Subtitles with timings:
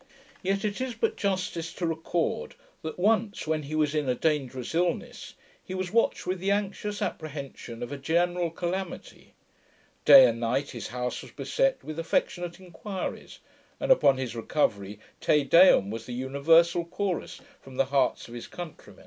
[0.41, 4.73] Yet it is but justice to record, that once, when he was in a dangerous
[4.73, 9.35] illness, he was watched with the anxious apprehension of a general calamity;
[10.03, 13.41] day and night his house was beset with affectionate inquiries;
[13.79, 18.47] and, upon his recovery, Te deum was the universal chorus from the hearts of his
[18.47, 18.99] countrymen.